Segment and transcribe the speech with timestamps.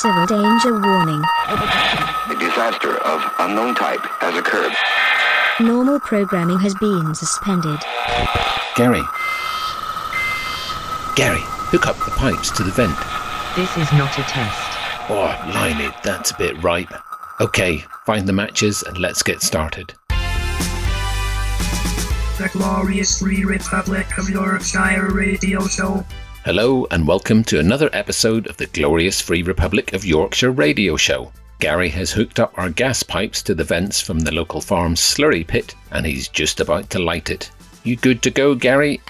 [0.00, 1.22] Civil danger warning.
[1.46, 4.72] A disaster of unknown type has occurred.
[5.60, 7.78] Normal programming has been suspended.
[8.76, 9.02] Gary.
[11.16, 12.96] Gary, hook up the pipes to the vent.
[13.54, 14.78] This is not a test.
[15.10, 16.94] Oh, blimey, that's a bit ripe.
[17.38, 19.92] Okay, find the matches and let's get started.
[22.38, 26.06] The Glorious Free Republic of Yorkshire radio show.
[26.42, 31.30] Hello, and welcome to another episode of the Glorious Free Republic of Yorkshire radio show.
[31.58, 35.46] Gary has hooked up our gas pipes to the vents from the local farm's slurry
[35.46, 37.50] pit, and he's just about to light it.
[37.84, 39.02] You good to go, Gary?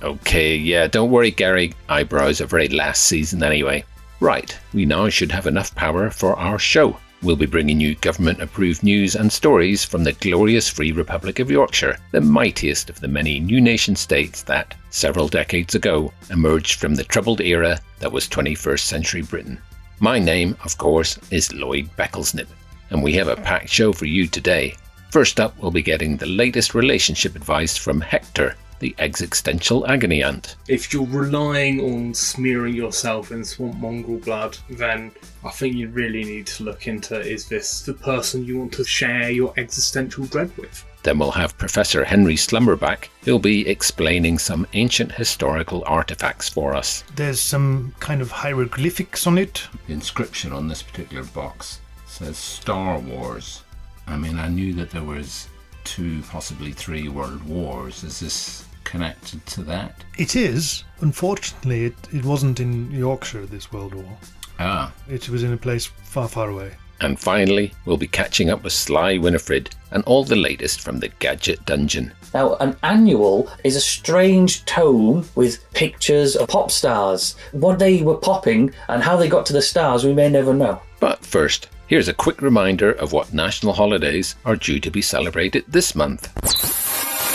[0.00, 1.74] Okay, yeah, don't worry, Gary.
[1.88, 3.84] Eyebrows are very last season anyway.
[4.20, 6.96] Right, we now should have enough power for our show.
[7.22, 11.52] We'll be bringing you government approved news and stories from the glorious Free Republic of
[11.52, 16.96] Yorkshire, the mightiest of the many new nation states that, several decades ago, emerged from
[16.96, 19.56] the troubled era that was 21st century Britain.
[20.00, 22.48] My name, of course, is Lloyd Becklesnip,
[22.90, 24.74] and we have a packed show for you today.
[25.12, 30.56] First up, we'll be getting the latest relationship advice from Hector, the existential agony ant.
[30.68, 35.12] If you're relying on smearing yourself in swamp mongrel blood, then
[35.44, 38.84] I think you really need to look into is this the person you want to
[38.84, 40.84] share your existential dread with?
[41.04, 47.04] Then we'll have Professor Henry Slumberback, who'll be explaining some ancient historical artifacts for us.
[47.14, 49.66] There's some kind of hieroglyphics on it.
[49.86, 53.62] The inscription on this particular box says Star Wars.
[54.08, 55.48] I mean, I knew that there was
[55.84, 58.04] two, possibly three world wars.
[58.04, 60.04] Is this connected to that?
[60.18, 60.84] It is.
[61.00, 64.18] Unfortunately, it, it wasn't in Yorkshire, this World War.
[64.58, 64.92] Ah.
[65.08, 66.72] It was in a place far, far away.
[67.00, 71.08] And finally, we'll be catching up with Sly Winifred and all the latest from the
[71.18, 72.12] Gadget Dungeon.
[72.32, 77.34] Now, an annual is a strange tome with pictures of pop stars.
[77.50, 80.80] What they were popping and how they got to the stars, we may never know.
[81.00, 85.64] But first, here's a quick reminder of what national holidays are due to be celebrated
[85.66, 86.71] this month.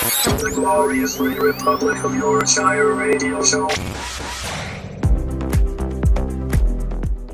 [0.07, 3.67] The Glorious Republic of Yorkshire radio show.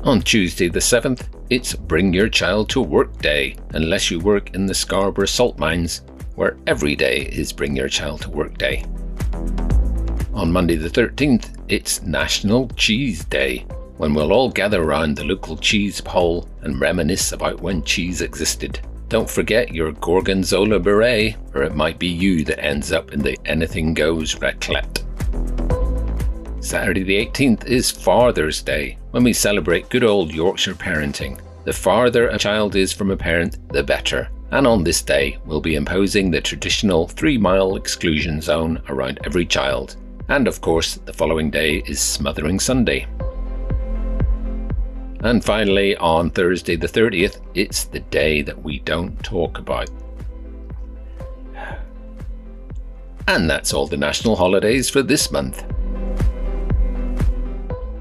[0.02, 4.66] On Tuesday the 7th, it's Bring Your Child to Work Day, unless you work in
[4.66, 6.02] the Scarborough salt mines,
[6.34, 8.84] where every day is Bring Your Child to Work Day.
[10.32, 13.66] On Monday the 13th, it's National Cheese Day,
[13.98, 18.80] when we'll all gather around the local cheese pole and reminisce about when cheese existed.
[19.08, 23.36] Don't forget your Gorgonzola beret, or it might be you that ends up in the
[23.44, 25.02] anything goes raclette.
[26.64, 31.38] Saturday the 18th is Father's Day, when we celebrate good old Yorkshire parenting.
[31.64, 34.30] The farther a child is from a parent, the better.
[34.50, 39.44] And on this day, we'll be imposing the traditional three mile exclusion zone around every
[39.44, 39.96] child.
[40.28, 43.06] And of course, the following day is Smothering Sunday.
[45.24, 49.88] And finally, on Thursday the 30th, it's the day that we don't talk about.
[53.26, 55.64] And that's all the national holidays for this month.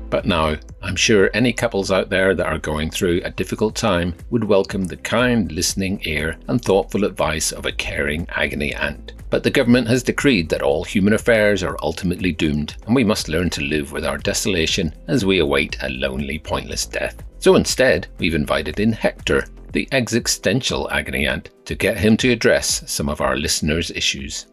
[0.10, 4.16] But now, I'm sure any couples out there that are going through a difficult time
[4.30, 9.14] would welcome the kind listening ear and thoughtful advice of a caring agony aunt.
[9.34, 13.30] But the government has decreed that all human affairs are ultimately doomed, and we must
[13.30, 17.24] learn to live with our desolation as we await a lonely, pointless death.
[17.40, 22.84] So instead, we've invited in Hector, the existential agony ant, to get him to address
[22.86, 24.46] some of our listeners' issues.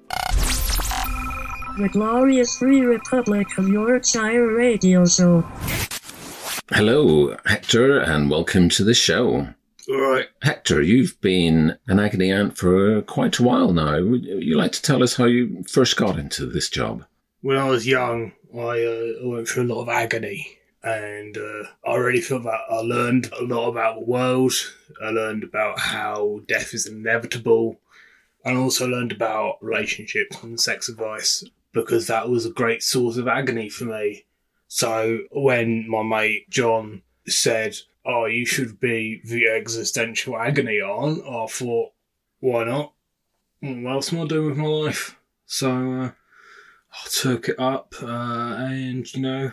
[1.76, 5.42] The Glorious Free Republic of Yorkshire radio show.
[6.70, 9.46] Hello, Hector, and welcome to the show.
[9.90, 10.28] Right.
[10.42, 14.00] Hector, you've been an agony aunt for quite a while now.
[14.00, 17.04] Would you like to tell us how you first got into this job?
[17.40, 20.58] When I was young, I uh, went through a lot of agony.
[20.82, 24.52] And uh, I really felt that I learned a lot about the world.
[25.02, 27.80] I learned about how death is inevitable.
[28.44, 33.28] And also learned about relationships and sex advice because that was a great source of
[33.28, 34.24] agony for me.
[34.68, 37.76] So when my mate John said,
[38.12, 41.92] "Oh, you should be the existential agony on," I thought,
[42.40, 42.92] "Why not?
[43.60, 45.16] What else am I doing with my life?"
[45.46, 46.10] So uh,
[46.92, 49.52] I took it up, uh, and you know,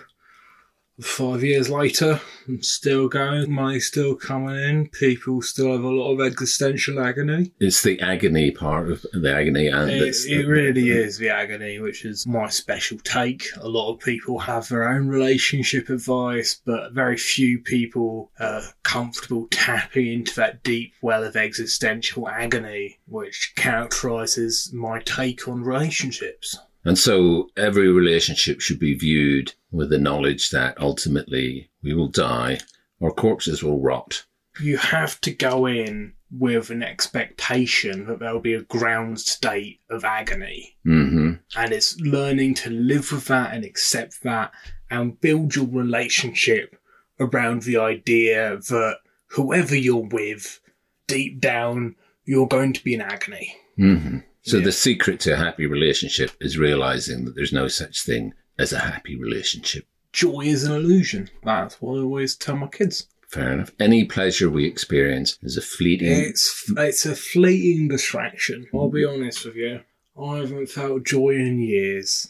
[0.99, 2.21] five years later,
[2.61, 3.51] still going.
[3.51, 4.89] Money's still coming in.
[4.89, 7.51] People still have a lot of existential agony.
[7.59, 9.91] It's the agony part of the agony aunt.
[9.91, 13.45] It, it really is the agony, which is my special take.
[13.57, 19.47] A lot of people have their own relationship advice, but very few people are comfortable
[19.51, 26.57] tapping into that deep well of existential agony, which characterizes my take on relationships.
[26.87, 32.59] And so every relationship should be viewed with the knowledge that ultimately we will die,
[33.01, 34.23] our corpses will rot.
[34.61, 40.05] You have to go in with an expectation that there'll be a ground state of
[40.05, 40.77] agony.
[40.85, 44.51] hmm And it's learning to live with that and accept that
[44.89, 46.79] and build your relationship
[47.19, 48.99] around the idea that
[49.31, 50.61] whoever you're with,
[51.07, 53.57] deep down, you're going to be in agony.
[53.75, 54.63] hmm So Yeah.
[54.63, 58.79] the secret to a happy relationship is realizing that there's no such thing as a
[58.79, 59.85] happy relationship.
[60.13, 61.29] Joy is an illusion.
[61.43, 63.07] That's what I always tell my kids.
[63.27, 63.71] Fair enough.
[63.77, 66.13] Any pleasure we experience is a fleeting.
[66.13, 68.67] It's it's a fleeting distraction.
[68.73, 69.81] I'll be honest with you.
[70.17, 72.29] I haven't felt joy in years,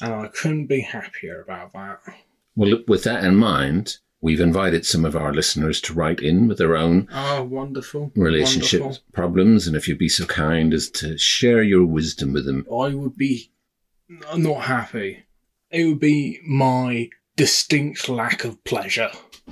[0.00, 2.00] and I couldn't be happier about that.
[2.56, 6.48] Well, look, with that in mind, we've invited some of our listeners to write in
[6.48, 8.10] with their own Oh, wonderful!
[8.16, 9.04] relationship Wonderful.
[9.12, 12.64] problems, and if you'd be so kind as to share your wisdom with them.
[12.70, 13.50] I would be
[14.36, 15.24] not happy.
[15.70, 19.10] It would be my distinct lack of pleasure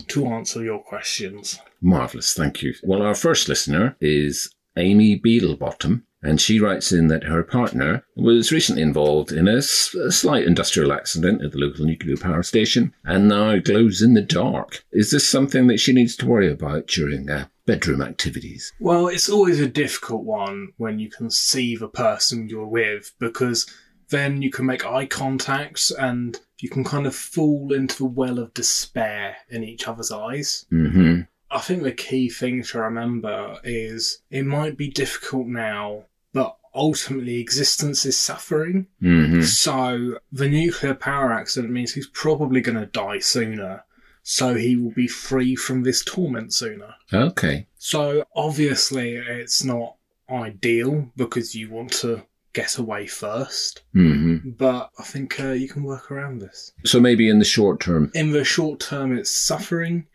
[0.09, 1.59] to answer your questions.
[1.81, 2.75] Marvellous, thank you.
[2.83, 8.53] Well, our first listener is Amy Beetlebottom, and she writes in that her partner was
[8.53, 12.93] recently involved in a, s- a slight industrial accident at the local nuclear power station
[13.05, 14.85] and now glows in the dark.
[14.93, 18.73] Is this something that she needs to worry about during uh, bedroom activities?
[18.81, 23.67] Well, it's always a difficult one when you conceive a person you're with because
[24.11, 28.39] then you can make eye contact and you can kind of fall into the well
[28.39, 30.67] of despair in each other's eyes.
[30.73, 31.21] Mm-hmm.
[31.51, 37.41] I think the key thing to remember is it might be difficult now, but ultimately
[37.41, 38.87] existence is suffering.
[39.03, 39.43] Mm-hmm.
[39.43, 43.85] So the nuclear power accident means he's probably going to die sooner.
[44.23, 46.95] So he will be free from this torment sooner.
[47.13, 47.67] Okay.
[47.79, 49.97] So obviously it's not
[50.31, 52.23] ideal because you want to
[52.53, 53.83] get away first.
[53.95, 54.51] Mm-hmm.
[54.51, 56.73] But I think uh, you can work around this.
[56.85, 58.11] So maybe in the short term.
[58.15, 60.07] In the short term, it's suffering.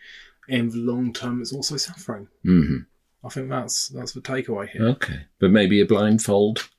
[0.47, 2.27] In the long term, it's also suffering.
[2.45, 2.77] Mm-hmm.
[3.25, 4.87] I think that's that's the takeaway here.
[4.89, 5.21] Okay.
[5.39, 6.69] But maybe a blindfold.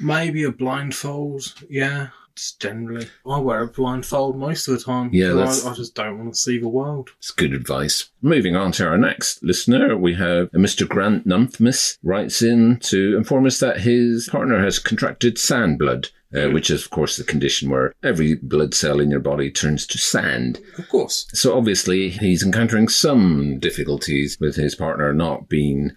[0.00, 1.54] Maybe a blindfold.
[1.70, 3.06] Yeah, just generally.
[3.26, 5.10] I wear a blindfold most of the time.
[5.12, 7.10] Yeah, I, I just don't want to see the world.
[7.18, 8.10] It's good advice.
[8.22, 10.88] Moving on to our next listener, we have Mr.
[10.88, 16.48] Grant Numpmus writes in to inform us that his partner has contracted sand blood, uh,
[16.50, 19.98] which is, of course, the condition where every blood cell in your body turns to
[19.98, 20.60] sand.
[20.78, 21.26] Of course.
[21.32, 25.92] So obviously, he's encountering some difficulties with his partner not being,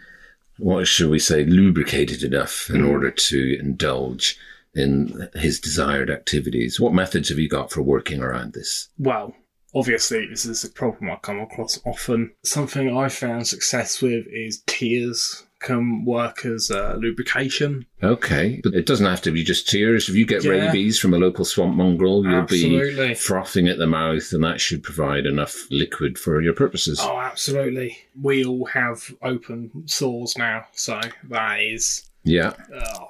[0.57, 4.37] what should we say, lubricated enough in order to indulge
[4.75, 6.79] in his desired activities.
[6.79, 8.89] What methods have you got for working around this?
[8.99, 9.33] Well,
[9.73, 12.31] obviously, this is a problem I come across often.
[12.43, 17.85] Something I found success with is tears can work as uh, lubrication.
[18.03, 20.07] Okay, but it doesn't have to be just tears.
[20.07, 20.51] If you get Yeah.
[20.51, 23.07] rabies from a local swamp mongrel, you'll Absolutely.
[23.09, 26.99] be frothing at the mouth, and that should provide enough liquid for your purposes.
[27.01, 27.97] Oh, absolutely.
[28.21, 32.03] We all have open sores now, so that is.
[32.23, 32.53] Yeah.
[32.73, 33.07] Oh,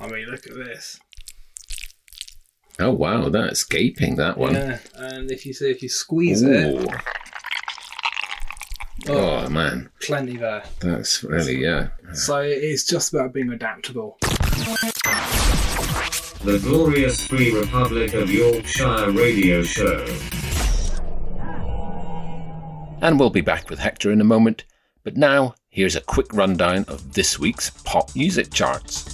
[0.00, 0.98] I mean, look at this.
[2.78, 4.16] Oh wow, that's gaping.
[4.16, 4.54] That one.
[4.54, 6.88] Yeah, and if you see, if you squeeze it,
[9.08, 9.14] Ooh.
[9.14, 10.62] Oh man, plenty there.
[10.80, 11.88] that's really yeah.
[12.12, 14.18] So it's just about being adaptable.
[16.44, 20.06] The Glorious Free Republic of Yorkshire radio show.
[23.00, 24.64] And we'll be back with Hector in a moment.
[25.02, 29.06] But now, here's a quick rundown of this week's pop music charts.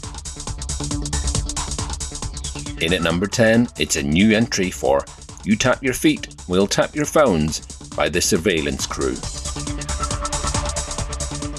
[2.83, 5.05] In at number 10, it's a new entry for
[5.45, 7.61] You Tap Your Feet, We'll Tap Your Phones
[7.97, 9.17] by the Surveillance Crew.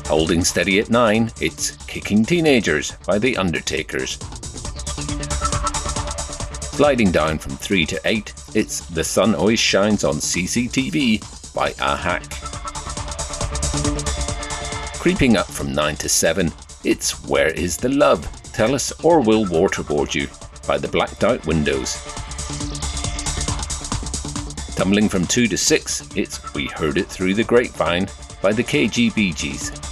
[0.10, 4.18] Holding steady at 9, it's Kicking Teenagers by the Undertakers.
[6.72, 12.28] Sliding down from 3 to 8, it's The Sun Always Shines on CCTV by Ahak.
[15.00, 16.52] Creeping up from 9 to 7,
[16.84, 18.28] it's Where is the Love?
[18.52, 20.28] Tell us or we'll waterboard you
[20.68, 22.04] by the Blacked Out Windows.
[24.76, 28.08] Tumbling from 2 to 6, it's We Heard It Through the Grapevine
[28.42, 29.89] by the KGBGs.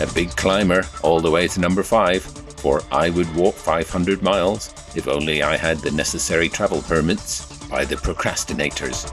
[0.00, 4.72] A big climber all the way to number 5 for I Would Walk 500 Miles
[4.94, 9.08] if only I had the necessary travel permits by the Procrastinators.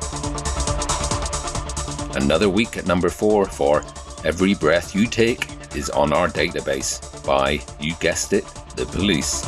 [2.16, 3.84] Another week at number 4 for
[4.24, 9.42] Every Breath You Take is on our database by, you guessed it, the police.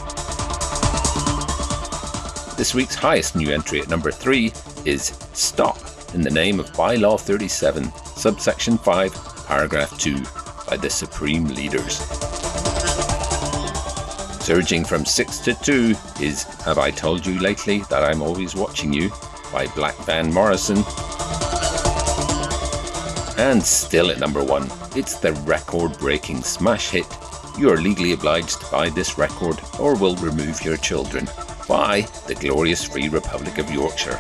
[2.56, 4.51] This week's highest new entry at number 3
[4.86, 5.77] is Stop
[6.15, 11.97] in the Name of Bylaw 37, subsection 5, paragraph 2 by the Supreme Leaders.
[14.43, 18.93] Surging from 6 to 2 is Have I Told You Lately That I'm Always Watching
[18.93, 19.09] You
[19.51, 20.77] by Black Van Morrison.
[23.38, 27.07] And still at number 1, it's the record breaking smash hit
[27.57, 31.29] You are legally obliged to buy this record or we'll remove your children
[31.67, 34.17] by the glorious Free Republic of Yorkshire.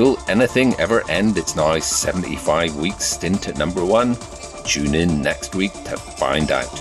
[0.00, 4.16] Will anything ever end its now 75 week stint at number 1?
[4.64, 6.72] Tune in next week to find out.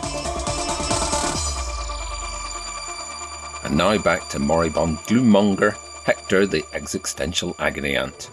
[3.66, 8.32] And now back to moribund gloommonger Hector the existential agony ant.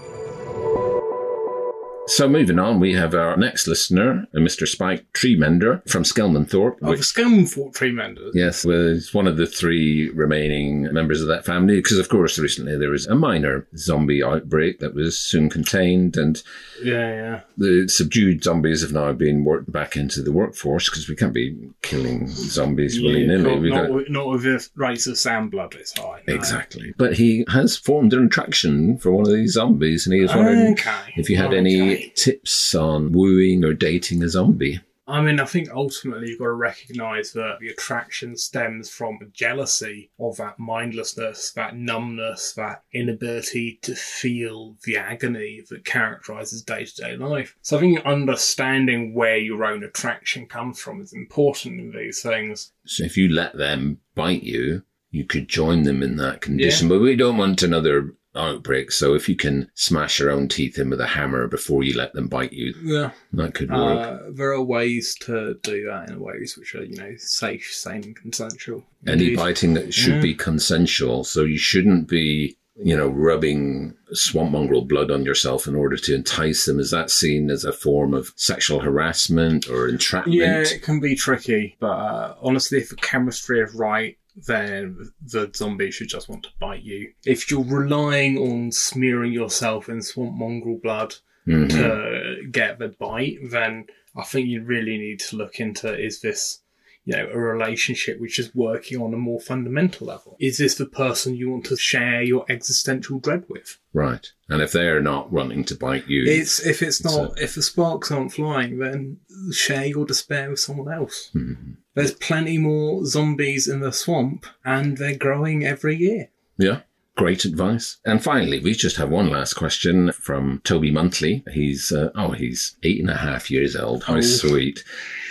[2.16, 4.66] So moving on, we have our next listener, uh, Mr.
[4.66, 6.76] Spike Treemender from Skelmanthorpe.
[6.80, 8.32] Oh, Skelmanthorpe Tree Menders.
[8.34, 12.38] Yes, well, he's one of the three remaining members of that family because, of course,
[12.38, 16.42] recently there was a minor zombie outbreak that was soon contained, and
[16.82, 17.40] Yeah, yeah.
[17.58, 21.54] the subdued zombies have now been worked back into the workforce because we can't be
[21.82, 23.68] killing zombies willy nilly.
[23.68, 26.22] not, got with, not with the race of sand blood, it's fine.
[26.26, 26.34] no.
[26.34, 30.34] exactly, but he has formed an attraction for one of these zombies, and he was
[30.34, 31.12] wondering Okay.
[31.16, 31.58] if you had okay.
[31.58, 34.80] any tips on wooing or dating a zombie.
[35.08, 40.10] I mean, I think ultimately you've got to recognise that the attraction stems from jealousy
[40.18, 46.94] of that mindlessness, that numbness, that inability to feel the agony that characterises day to
[46.96, 47.56] day life.
[47.62, 52.72] So I think understanding where your own attraction comes from is important in these things.
[52.84, 54.82] So if you let them bite you,
[55.12, 56.88] you could join them in that condition.
[56.88, 58.90] But we don't want another outbreak.
[58.92, 62.12] So if you can smash your own teeth in with a hammer before you let
[62.12, 63.10] them bite you, Yeah.
[63.32, 63.98] that could work.
[63.98, 68.04] Uh, there are ways to do that in ways which are, you know, safe, sane,
[68.04, 68.84] and consensual.
[69.06, 70.20] Any biting that should Yeah.
[70.22, 71.24] be consensual.
[71.24, 76.14] So you shouldn't be, you know, rubbing swamp mongrel blood on yourself in order to
[76.14, 76.78] entice them.
[76.78, 80.36] Is that seen as a form of sexual harassment or entrapment?
[80.36, 85.50] Yeah, it can be tricky, but uh, honestly, if the chemistry is right, then the
[85.54, 87.12] zombie should just want to bite you.
[87.24, 91.14] If you're relying on smearing yourself in swamp mongrel blood
[91.46, 91.70] Mhm.
[91.70, 96.60] to get the bite, then I think you really need to look into is this,
[97.04, 100.36] you know, a relationship which is working on a more fundamental level?
[100.40, 103.78] Is this the person you want to share your existential dread with?
[103.92, 104.30] Right.
[104.48, 107.62] And if they're not wanting to bite you, It's if it's not So- if the
[107.62, 109.18] sparks aren't flying, then
[109.52, 111.30] share your despair with someone else.
[111.34, 111.76] Mhm.
[111.96, 116.28] There's plenty more zombies in the swamp, and they're growing every year.
[116.58, 116.80] Yeah,
[117.16, 117.96] great advice.
[118.04, 121.42] And finally, we just have one last question from Toby Monthly.
[121.52, 124.04] He's, uh, oh, he's eight and a half years old.
[124.04, 124.20] How Oh.
[124.20, 124.84] sweet.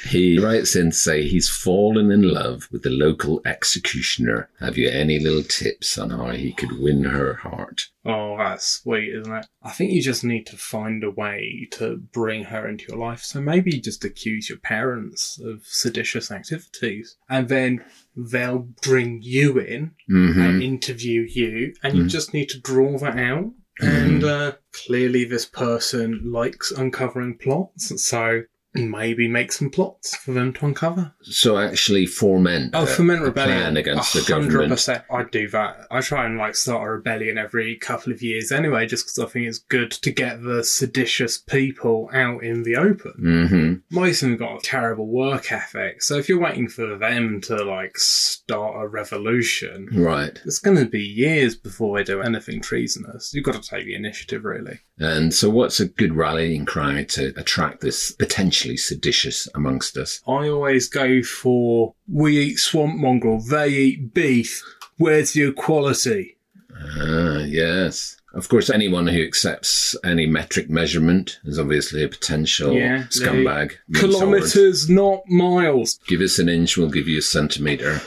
[0.06, 4.50] He writes in to say he's fallen in love with the local executioner.
[4.60, 7.88] Have you any little tips on how he could win her heart?
[8.06, 9.48] Oh, that's sweet, isn't it?
[9.64, 13.22] I think you just need to find a way to bring her into your life.
[13.24, 17.84] So maybe just accuse your parents of seditious activities, and then
[18.16, 20.40] they'll bring you in Mm-hmm.
[20.42, 23.52] and interview you, and you just need to draw that out.
[23.80, 28.44] And uh, clearly, this person likes uncovering plots, so
[28.75, 31.13] maybe make some plots for them to uncover.
[31.22, 34.72] So actually foment, Oh, a- foment rebellion plan against the A hundred government.
[34.72, 35.03] percent.
[35.12, 35.88] I do that.
[35.91, 39.32] I try and like start a rebellion every couple of years anyway, just because I
[39.32, 43.13] think it's good to get the seditious people out in the open.
[43.20, 43.96] Mm-hmm.
[43.96, 47.63] Most of them got a terrible work ethic, so if you're waiting for them to
[47.63, 50.39] like start a revolution, Right.
[50.46, 53.32] it's going to be years before they do anything treasonous.
[53.34, 54.79] You've got to take the initiative, really.
[54.98, 58.15] And so what's a good rallying cry to attract this
[58.76, 60.22] seditious amongst us?
[60.28, 64.64] I always go for we eat swamp mongrel, they eat beef.
[64.98, 66.38] Where's the equality?
[66.98, 68.18] Ah, yes.
[68.34, 73.76] Of course, anyone who accepts any metric measurement is obviously a potential Yeah, scumbag.
[73.94, 76.00] Kilometers, not miles.
[76.08, 78.02] Give us an inch, we'll give you a centimetre.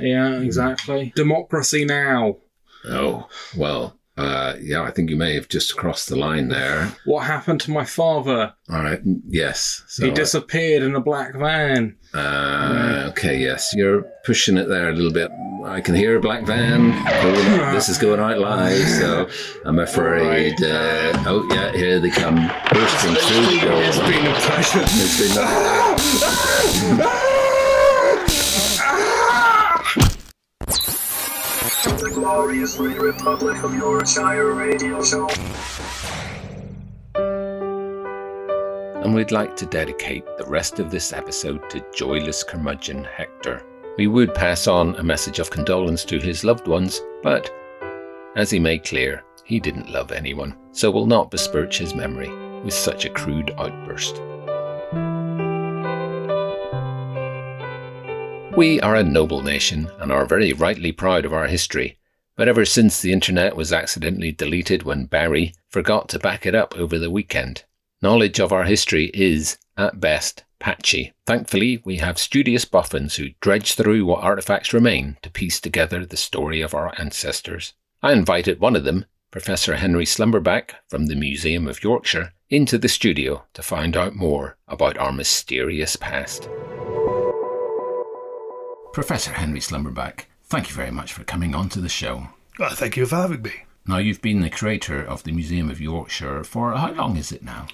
[0.00, 1.12] Yeah, exactly.
[1.14, 2.38] Democracy now.
[2.86, 6.92] Oh, well, uh, yeah, I think you may have just crossed the line there.
[7.04, 8.52] What happened to my father?
[8.70, 9.84] All right, yes.
[9.86, 11.96] So, he disappeared in a black van.
[12.14, 15.30] uh, okay, yes, you're pushing it there a little bit.
[15.64, 16.92] I can hear a black van.
[16.92, 17.68] Up.
[17.78, 19.28] This is going out live, so
[19.64, 20.54] I'm afraid.
[20.62, 22.34] Uh, oh, yeah, here they come,
[22.72, 23.60] bursting through.
[23.86, 24.80] It's been a pleasure.
[24.82, 25.34] It's been
[26.98, 27.27] The
[32.28, 35.28] Republic of Yorkshire Radio Show.
[39.02, 43.64] and we'd like to dedicate the rest of this episode to joyless curmudgeon Hector.
[43.96, 47.50] We would pass on a message of condolence to his loved ones, but
[48.36, 52.28] as he made clear, he didn't love anyone, so we'll not besmirch his memory
[52.62, 54.20] with such a crude outburst.
[58.54, 61.97] We are a noble nation and are very rightly proud of our history.
[62.38, 66.72] But ever since the internet was accidentally deleted when Barry forgot to back it up
[66.78, 67.64] over the weekend,
[68.00, 71.14] knowledge of our history is, at best, patchy.
[71.26, 76.16] Thankfully, we have studious boffins who dredge through what artifacts remain to piece together the
[76.16, 77.72] story of our ancestors.
[78.04, 82.88] I invited one of them, Professor Henry Slumberback from the Museum of Yorkshire, into the
[82.88, 86.48] studio to find out more about our mysterious past.
[88.92, 92.28] Professor Henry Slumberback, thank you very much for coming on to the show.
[92.58, 93.52] Well, thank you for having me.
[93.86, 97.42] Now, you've been the curator of the Museum of Yorkshire for how long is it
[97.42, 97.68] now?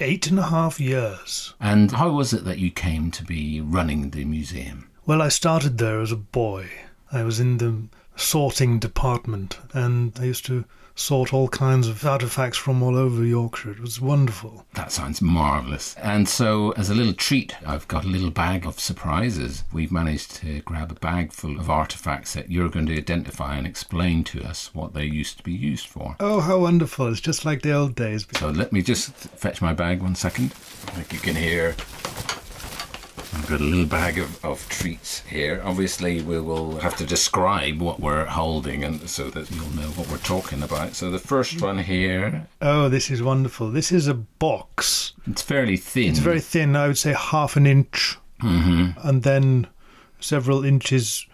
[0.00, 1.54] Eight and a half years.
[1.60, 4.88] And how was it that you came to be running the museum?
[5.04, 6.68] Well, I started there as a boy.
[7.12, 7.82] I was in the
[8.16, 10.64] sorting department and I used to
[10.96, 13.70] sort all kinds of artifacts from all over Yorkshire.
[13.70, 14.64] It was wonderful.
[14.74, 15.94] That sounds marvellous.
[15.96, 19.62] And so, as a little treat, I've got a little bag of surprises.
[19.72, 23.66] We've managed to grab a bag full of artifacts that you're going to identify and
[23.66, 26.16] explain to us what they used to be used for.
[26.18, 27.08] Oh, how wonderful.
[27.08, 28.26] It's just like the old days.
[28.36, 30.54] So, let me just fetch my bag one second.
[30.96, 31.76] Like you can hear,
[33.38, 35.60] I've got a little bag of, of treats here.
[35.62, 40.08] Obviously, we will have to describe what we're holding and so that you'll know what
[40.10, 40.94] we're talking about.
[40.94, 43.70] So, the first one here, Oh, this is wonderful.
[43.70, 45.12] This is a box.
[45.26, 46.10] it's fairly thin.
[46.10, 49.06] It's very thin, I would say half an inch, Mm-hmm.
[49.06, 49.66] and then
[50.18, 51.26] several inches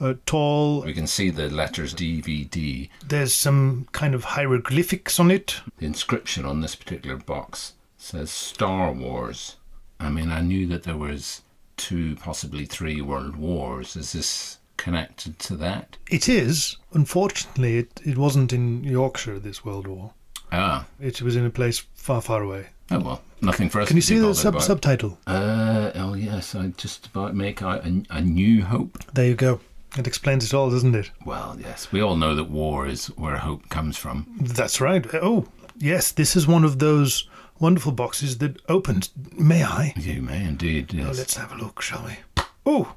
[0.00, 0.82] uh, tall.
[0.82, 2.88] We can see the letters DVD.
[3.06, 5.60] There's some kind of hieroglyphics on it.
[5.78, 9.56] The inscription on this particular box says Star Wars.
[10.00, 11.42] I mean, I knew that there was
[11.76, 13.96] two, possibly three world wars.
[13.96, 15.96] Is this connected to that?
[16.10, 16.76] It is.
[16.92, 20.12] Unfortunately, it, it wasn't in Yorkshire, this World War.
[20.52, 22.66] Ah, It was in a place far, far away.
[22.90, 23.88] oh well, nothing for us.
[23.88, 25.18] Can you see the sub- subtitle?
[25.26, 28.98] Uh, oh yes, I just about make out a, a new hope.
[29.14, 29.60] There you go.
[29.96, 31.10] It explains it all, doesn't it?
[31.24, 34.26] Well, yes, we all know that war is where hope comes from.
[34.40, 35.06] That's right.
[35.14, 35.46] Oh,
[35.78, 39.10] yes, this is one of those wonderful boxes that opened.
[39.32, 39.92] May I?
[39.96, 40.94] You may indeed.
[41.00, 42.44] Oh, let's have a look, shall we?
[42.66, 42.94] Oh,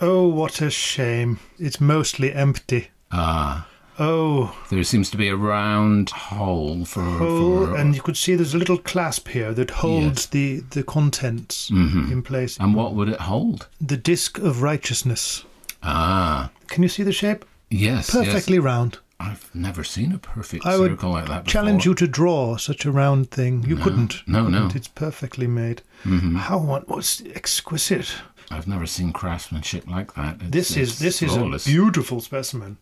[0.00, 1.38] oh, what a shame.
[1.58, 2.88] It's mostly empty.
[3.12, 3.66] Ah,
[4.00, 7.02] Oh, there seems to be a round hole for.
[7.02, 10.84] oh, for and you could see there's a little clasp here that holds the, the
[10.84, 12.12] contents Mhm.
[12.12, 12.56] in place.
[12.60, 13.66] and what would it hold?
[13.80, 15.44] The disc of righteousness.
[15.82, 17.44] Ah, Can you see the shape?
[17.70, 18.10] yes.
[18.14, 18.24] yes.
[18.26, 18.98] Perfectly round.
[19.20, 21.52] I've never seen a perfect I circle like that before.
[21.52, 23.64] Challenge you to draw such a round thing.
[23.66, 23.82] You No.
[23.82, 24.22] couldn't.
[24.28, 24.58] No, no.
[24.58, 24.76] couldn't.
[24.76, 25.82] It's perfectly made.
[26.04, 26.36] Mhm.
[26.36, 28.14] How one was exquisite.
[28.50, 30.36] I've never seen craftsmanship like that.
[30.40, 31.66] It's, This is this is flawless.
[31.66, 32.78] a beautiful specimen.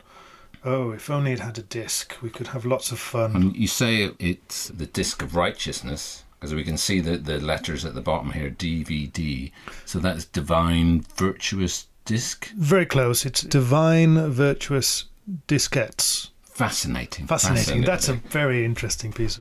[0.64, 3.34] Oh, if only it had a disc, we could have lots of fun.
[3.34, 7.84] And you say it's the disc of righteousness because we can see the, the letters
[7.84, 9.50] at the bottom here, DVD.
[9.86, 12.50] So that's divine virtuous disc.
[12.56, 13.24] Very close.
[13.24, 15.04] It's divine virtuous
[15.46, 16.30] diskettes.
[16.42, 17.26] Fascinating.
[17.26, 17.82] Fascinating.
[17.82, 19.38] That's a very interesting piece.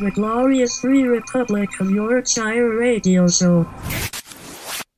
[0.00, 3.68] The Glorious Free Republic of Yorkshire Radio Show.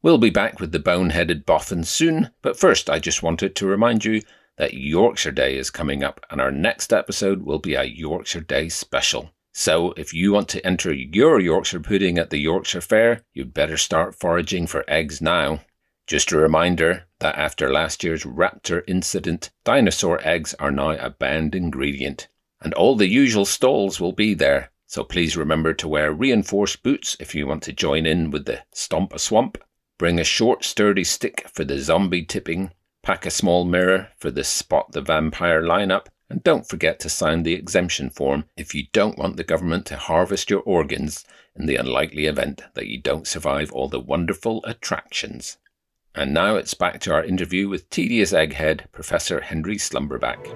[0.03, 4.05] We'll be back with the boneheaded boffins soon, but first I just wanted to remind
[4.05, 4.23] you
[4.57, 8.69] that Yorkshire Day is coming up and our next episode will be a Yorkshire Day
[8.69, 9.33] special.
[9.53, 13.77] So if you want to enter your Yorkshire pudding at the Yorkshire Fair, you'd better
[13.77, 15.61] start foraging for eggs now.
[16.07, 21.55] Just a reminder that after last year's raptor incident, dinosaur eggs are now a banned
[21.55, 22.29] ingredient.
[22.61, 27.17] And all the usual stalls will be there, so please remember to wear reinforced boots
[27.19, 29.59] if you want to join in with the Stomp a Swamp.
[29.99, 34.45] Bring a short, sturdy stick for the zombie tipping, pack a small mirror for the
[34.45, 39.19] Spot the Vampire lineup, and don't forget to sign the exemption form if you don't
[39.19, 41.25] want the government to harvest your organs
[41.55, 45.57] in the unlikely event that you don't survive all the wonderful attractions.
[46.17, 50.47] And now it's back to our interview with tedious egghead Professor Henry Slumberback.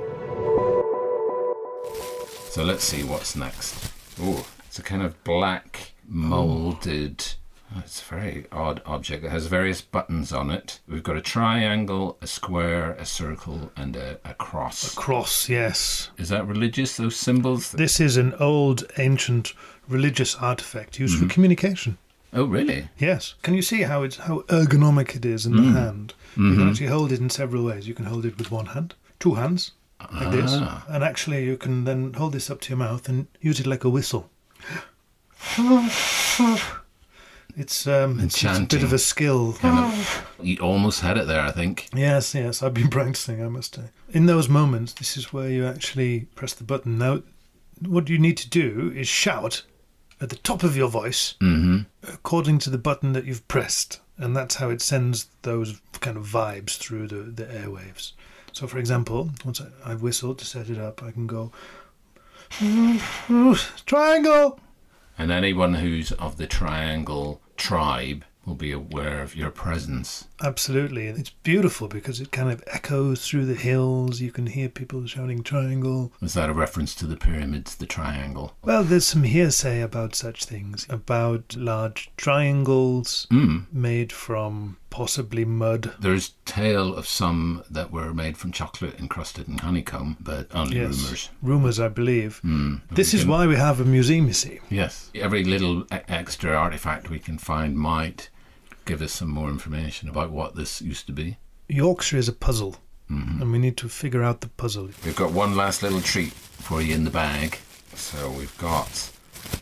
[2.48, 3.92] So let's see what's next.
[4.18, 7.22] Oh, it's a kind of black molded.
[7.76, 9.22] oh, It's a very odd object.
[9.22, 10.80] It has various buttons on it.
[10.88, 14.94] We've got a triangle, a square, a circle, and a, a cross.
[14.94, 16.10] A cross, yes.
[16.16, 16.96] Is that religious?
[16.96, 17.72] Those symbols?
[17.72, 19.52] This is an old, ancient
[19.88, 21.34] religious artifact used for mm-hmm.
[21.34, 21.98] communication.
[22.32, 22.88] Oh, really?
[22.98, 23.34] Yes.
[23.42, 26.14] Can you see how it's how ergonomic it is in the hand?
[26.36, 27.88] You can actually hold it in several ways.
[27.88, 29.72] You can hold it with one hand, two hands,
[30.12, 30.84] like this, Ah.
[30.88, 33.82] and actually you can then hold this up to your mouth and use it like
[33.84, 34.30] a whistle.
[37.56, 39.54] It's um, it's, it's a bit of a skill.
[39.54, 40.26] Kind of.
[40.40, 41.88] You almost had it there, I think.
[41.92, 43.90] Yes, yes, I've been practicing, I must say.
[44.12, 46.96] In those moments, this is where you actually press the button.
[46.98, 47.22] Now,
[47.86, 49.64] what you need to do is shout
[50.20, 51.80] at the top of your voice Mm-hmm.
[52.12, 54.00] according to the button that you've pressed.
[54.18, 58.12] and that's how it sends those kind of vibes through the, the airwaves.
[58.52, 61.52] So, for example, once I, I've whistled to set it up, I can go
[63.86, 64.60] triangle.
[65.18, 70.26] And anyone who's of the triangle tribe will be aware of your presence.
[70.42, 74.20] Absolutely, and it's beautiful because it kind of echoes through the hills.
[74.20, 76.12] You can hear people shouting triangle.
[76.20, 78.56] Was that a reference to the pyramids, the triangle?
[78.64, 83.66] Well, there's some hearsay about such things, about large triangles Mm.
[83.72, 85.92] made from possibly mud.
[86.00, 90.96] There's tale of some that were made from chocolate encrusted in honeycomb, but only Yes.
[91.02, 91.28] rumours.
[91.42, 92.40] Rumours, I believe.
[92.44, 92.80] Mm.
[92.90, 94.58] This is can- why we have a museum, you see.
[94.68, 95.10] Yes.
[95.14, 98.28] Every little extra artifact we can find might
[98.84, 101.36] give us some more information about what this used to be.
[101.68, 102.76] Yorkshire is a puzzle,
[103.10, 103.40] Mhm.
[103.40, 104.90] and we need to figure out the puzzle.
[105.04, 107.58] We've got one last little treat for you in the bag.
[107.94, 109.10] So we've got,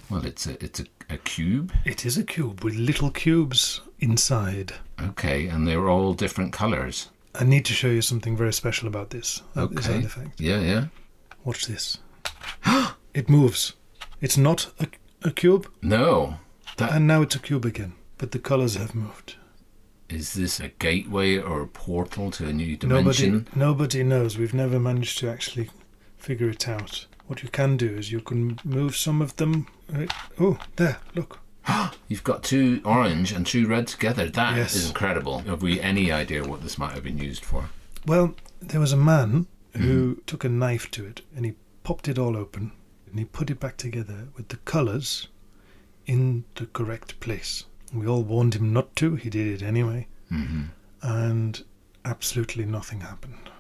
[0.08, 1.72] well, it's a it's a, a cube.
[1.84, 4.72] It is a cube with little cubes inside.
[5.00, 7.08] Okay, and they're all different colours.
[7.34, 9.94] I need to show you something very special about this, this Okay.
[9.96, 10.40] artifact.
[10.40, 10.84] Yeah, yeah.
[11.44, 11.98] Watch this.
[13.14, 13.74] it moves.
[14.20, 14.88] It's not a,
[15.22, 16.38] a cube, No,
[16.76, 19.36] that and now it's a cube again, but the colors have moved.
[20.08, 23.46] is this a gateway or a portal to a new Nobody, dimension?
[23.54, 24.36] nobody knows.
[24.38, 25.70] We've never managed to actually
[26.16, 27.06] figure it out.
[27.26, 29.66] What you can do is you can move some of them.
[29.92, 30.10] Right.
[30.40, 31.40] Oh, there, look.
[32.08, 34.28] You've got two orange and two red together.
[34.28, 34.88] That is Yes.
[34.88, 35.40] incredible.
[35.40, 37.68] Have we any idea what this might have been used for?
[38.06, 41.52] Well, there was a man who took a knife to it and he
[41.84, 42.72] popped it all open
[43.08, 45.28] and he put it back together with the colours
[46.06, 47.64] in the correct place.
[47.92, 50.64] We all warned him not to, he did it anyway, hmm
[51.00, 51.62] and
[52.04, 53.50] absolutely nothing happened.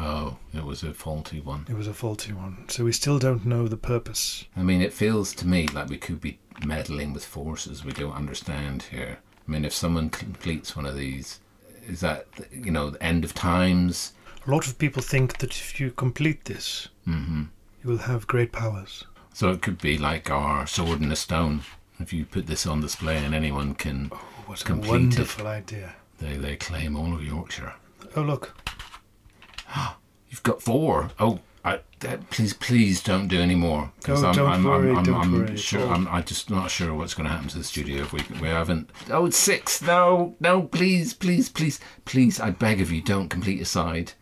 [0.00, 1.66] Oh, it was a faulty one.
[1.68, 4.44] It was a faulty one, so we still don't know the purpose.
[4.56, 8.12] I mean, it feels to me like we could be meddling with forces we don't
[8.12, 9.18] understand here.
[9.46, 11.40] I mean, if someone completes one of these,
[11.86, 14.12] is that, you know, the end of times?
[14.46, 17.44] A lot of people think that if you complete this, hmm
[17.82, 19.04] you will have great powers.
[19.32, 21.62] So it could be like our sword in a stone.
[22.00, 25.40] If you put this on display and anyone can, Oh, what a Complete it.
[25.40, 25.94] idea.
[26.20, 27.74] they, they claim all of Yorkshire.
[28.16, 28.54] Oh, look.
[30.30, 31.10] You've got four.
[31.18, 33.92] Oh, I, that, please, please don't do any more.
[34.02, 35.86] 'cause Oh, I'm, don't I'm, worry, I'm, I'm, don't I'm worry at sure.
[35.88, 38.48] I'm, I'm just not sure what's going to happen to the studio if we we
[38.48, 38.90] haven't.
[39.10, 39.82] Oh, it's six.
[39.82, 42.40] No, no, please, please, please, please.
[42.40, 44.12] I beg of you, don't complete a side.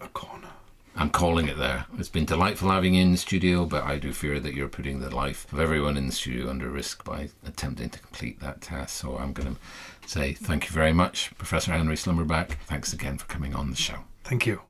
[0.00, 0.48] A corner.
[0.96, 1.86] I'm calling it there.
[1.96, 4.98] It's been delightful having you in the studio, but I do fear that you're putting
[4.98, 9.00] the life of everyone in the studio under risk by attempting to complete that task.
[9.00, 12.54] So I'm going to say thank you very much, Professor Henry Slumberback.
[12.66, 13.98] Thanks again for coming on the show.
[14.28, 14.60] Thank you.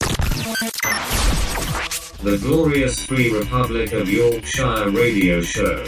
[2.23, 5.85] The Glorious Free Republic of Yorkshire radio show.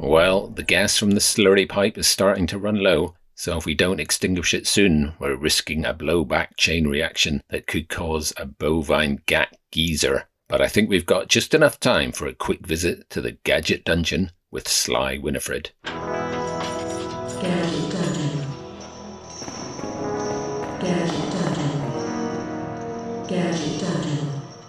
[0.00, 3.74] Well, the gas from the slurry pipe is starting to run low, so if we
[3.74, 9.20] don't extinguish it soon, we're risking a blowback chain reaction that could cause a bovine
[9.26, 10.28] gat geyser.
[10.48, 13.84] But I think we've got just enough time for a quick visit to the Gadget
[13.84, 15.70] Dungeon with Sly Winifred.
[15.84, 16.00] Gadget
[17.42, 17.42] Dungeon.
[17.42, 18.07] Gadget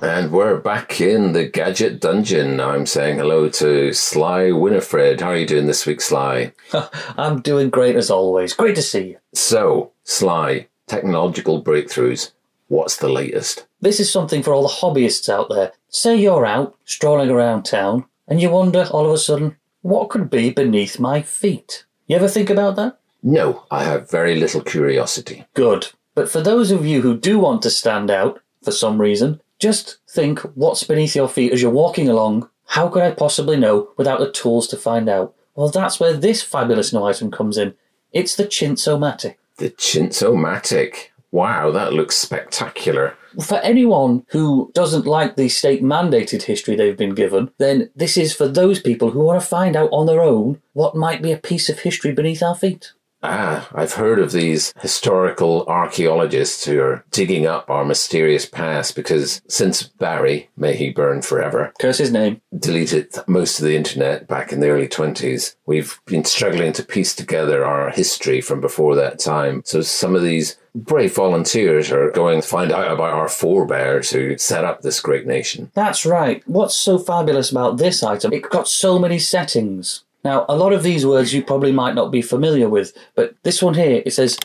[0.02, 2.62] And we're back in the Gadget Dungeon.
[2.62, 5.20] I'm saying hello to Sly Winifred.
[5.20, 6.54] How are you doing this week, Sly?
[7.18, 8.54] I'm doing great as always.
[8.54, 9.18] Great to see you.
[9.34, 12.32] So, Sly, technological breakthroughs.
[12.70, 13.68] What's the latest?
[13.82, 15.74] This is something for all the hobbyists out there.
[15.90, 20.30] Say you're out, strolling around town, and you wonder all of a sudden, what could
[20.30, 21.84] be beneath my feet?
[22.08, 23.00] You ever think about that?
[23.22, 25.46] No, I have very little curiosity.
[25.56, 25.90] Good.
[26.16, 29.98] But for those of you who do want to stand out, for some reason, just
[30.10, 32.50] think what's beneath your feet as you're walking along.
[32.66, 35.36] How could I possibly know without the tools to find out?
[35.56, 37.76] Well, that's where this fabulous new item comes in.
[38.14, 39.36] It's the Chintzomatic.
[39.58, 41.10] The Chintzomatic.
[41.32, 43.16] Wow, that looks spectacular.
[43.44, 48.34] For anyone who doesn't like the state mandated history they've been given, then this is
[48.34, 51.38] for those people who want to find out on their own what might be a
[51.38, 52.94] piece of history beneath our feet.
[53.22, 59.42] Ah, I've heard of these historical archaeologists who are digging up our mysterious past because
[59.48, 62.42] since Barry, may he burn forever, Curse his name.
[62.58, 67.14] deleted most of the internet back in the early 20s, we've been struggling to piece
[67.14, 69.64] together our history from before that time.
[69.66, 74.38] So some of these brave volunteers are going to find out about our forebears who
[74.38, 75.72] set up this great nation.
[75.74, 76.42] That's right.
[76.48, 78.32] What's so fabulous about this item?
[78.32, 80.06] It got so many settings.
[80.24, 83.62] Now, a lot of these words you probably might not be familiar with, but this
[83.62, 84.38] one here, it says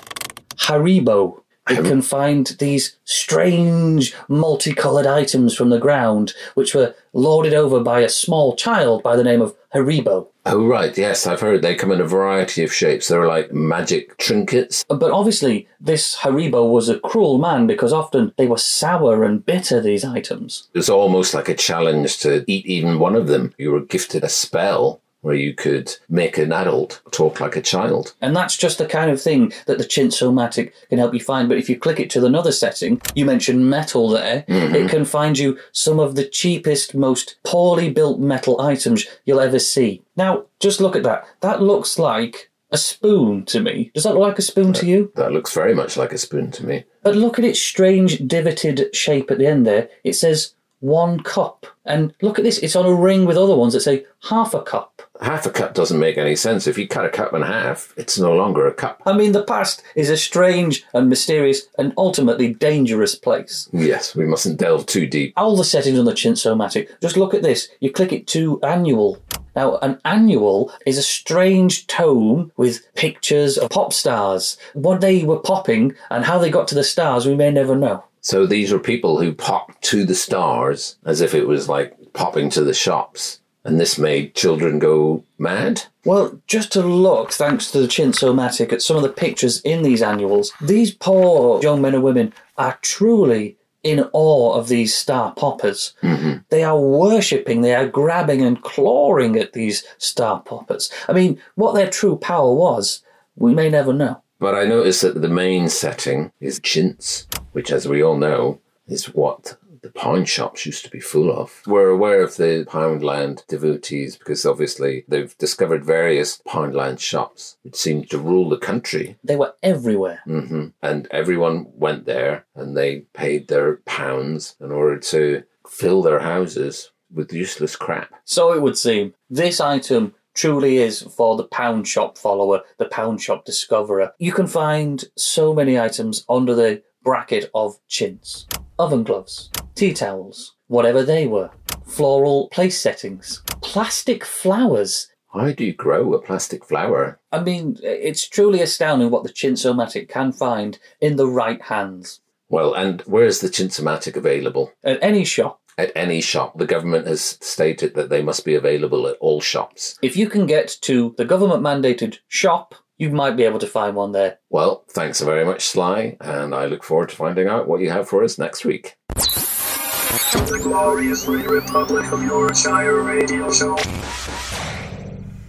[0.56, 1.40] Haribo.
[1.68, 8.00] it can find these strange multicolored items from the ground, which were lorded over by
[8.00, 10.28] a small child by the name of Haribo.
[10.46, 10.96] Oh, right.
[10.96, 13.08] Yes, I've heard they come in a variety of shapes.
[13.08, 14.84] They're like magic trinkets.
[14.88, 19.80] But obviously, this Haribo was a cruel man because often they were sour and bitter,
[19.80, 20.68] these items.
[20.74, 23.54] It was almost like a challenge to eat even one of them.
[23.56, 28.14] You were gifted a spell where you could make an adult talk like a child.
[28.20, 31.48] And that's just the kind of thing that the Chintzomatic can help you find.
[31.48, 34.74] But if you click it to another setting, you mentioned metal there, mm-hmm.
[34.74, 39.58] it can find you some of the cheapest, most poorly built metal items you'll ever
[39.58, 40.02] see.
[40.14, 41.26] Now, just look at that.
[41.40, 43.90] That looks like a spoon to me.
[43.94, 45.10] Does that look like a spoon to you?
[45.14, 46.84] That looks very much like a spoon to me.
[47.02, 49.88] But look at its strange divoted shape at the end there.
[50.02, 51.66] It says one cup.
[51.86, 54.60] And look at this, it's on a ring with other ones that say half a
[54.60, 55.00] cup.
[55.22, 56.66] Half a cup doesn't make any sense.
[56.66, 59.02] If you cut a cup in half, it's no longer a cup.
[59.06, 63.70] I mean, the past is a strange and mysterious and ultimately dangerous place.
[63.72, 65.32] Yes, we mustn't delve too deep.
[65.38, 67.70] All the settings on the Chintzomatic, just look at this.
[67.80, 69.18] You click it to annual.
[69.56, 74.58] Now, an annual is a strange tome with pictures of pop stars.
[74.74, 78.04] What they were popping and how they got to the stars, we may never know.
[78.24, 82.48] So these were people who popped to the stars as if it was like popping
[82.50, 83.40] to the shops.
[83.64, 85.84] And this made children go mad?
[86.04, 90.02] Well, just to look, thanks to the Chintzomatic, at some of the pictures in these
[90.02, 95.94] annuals, these poor young men and women are truly in awe of these star poppers.
[96.02, 96.38] Mm-hmm.
[96.48, 100.90] They are worshipping, they are grabbing and clawing at these star poppers.
[101.08, 103.02] I mean, what their true power was,
[103.36, 104.22] we may never know.
[104.38, 109.06] But I noticed that the main setting is chintz, which, as we all know, is
[109.14, 111.62] what the pound shops used to be full of.
[111.66, 118.04] We're aware of the Poundland devotees because obviously they've discovered various Poundland shops which seem
[118.06, 119.18] to rule the country.
[119.22, 120.22] They were everywhere.
[120.24, 126.20] hmm And everyone went there and they paid their pounds in order to fill their
[126.20, 128.10] houses with useless crap.
[128.24, 129.12] So it would seem.
[129.28, 134.12] This item truly is for the pound shop follower, the pound shop discoverer.
[134.18, 138.46] You can find so many items under the bracket of chintz.
[138.78, 141.50] Oven gloves, tea towels, whatever they were,
[141.86, 145.08] floral place settings, plastic flowers.
[145.32, 147.20] How do you grow a plastic flower?
[147.30, 152.20] I mean, it's truly astounding what the Chintzomatic can find in the right hands.
[152.48, 154.72] Well, and where's the Chintzomatic available?
[154.84, 156.56] At any shop, At any shop.
[156.58, 159.98] The government has stated that they must be available at all shops.
[160.02, 163.96] if you can get to the government mandated shop, you might be able to find
[163.96, 164.38] one there.
[164.50, 168.08] Well, thanks very much, Sly, and I look forward to finding out what you have
[168.08, 168.96] for us next week.
[169.14, 173.76] The Glorious Republic of Yorkshire Radio Show.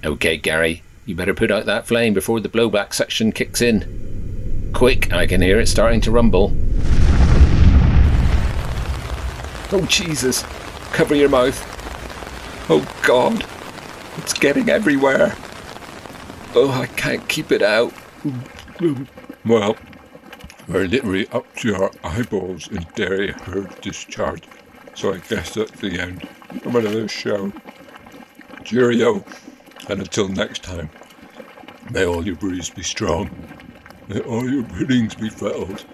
[0.04, 4.72] Okay, Gary, you better put out that flame before the blowback section kicks in.
[4.74, 6.52] Quick, I can hear it starting to rumble.
[9.72, 10.44] Oh, Jesus.
[10.94, 11.60] Cover your mouth.
[12.70, 13.46] Oh, God.
[14.18, 15.36] It's getting everywhere.
[16.56, 17.94] Oh, I can't keep it out.
[19.46, 19.76] Well,
[20.68, 24.44] we're literally up to our eyeballs in dairy herd discharge,
[24.94, 26.28] so I guess that's the end
[26.64, 27.52] of another show.
[28.64, 29.24] Cheerio,
[29.90, 30.90] and until next time,
[31.92, 33.30] may all your brews be strong,
[34.08, 35.86] may all your puddings be fettled,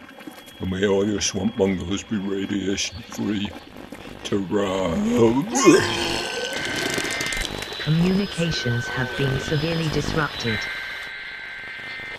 [0.62, 3.50] and may all your swamp bungalows be radiation free.
[4.24, 4.94] Ta-ra!
[7.80, 10.60] Communications have been severely disrupted.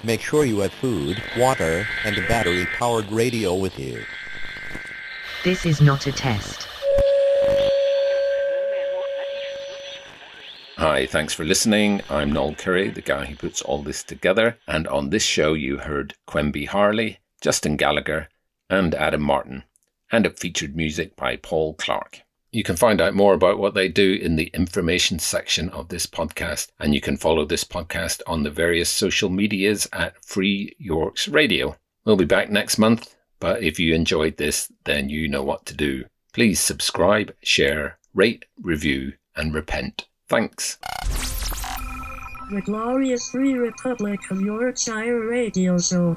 [0.03, 4.03] Make sure you have food, water, and a battery-powered radio with you.
[5.45, 6.67] This is not a test.
[10.79, 12.01] Hi, thanks for listening.
[12.11, 14.59] I'm Noel Curry, the guy who puts all this together.
[14.67, 18.29] And on this show, you heard Quemby Harley, Justin Gallagher,
[18.73, 19.65] and Adam Martin.
[20.11, 22.23] And it featured music by Paul Clark.
[22.51, 26.07] You can find out more about what they do in the information section of this
[26.07, 26.71] podcast.
[26.81, 31.77] And you can follow this podcast on the various social medias at Free Yorks Radio.
[32.05, 33.15] We'll be back next month.
[33.41, 36.05] But if you enjoyed this, then you know what to do.
[36.33, 40.07] Please subscribe, share, rate, review, and repent.
[40.29, 40.79] Thanks.
[42.51, 46.17] The Glorious Free Republic of Yorkshire Radio Show.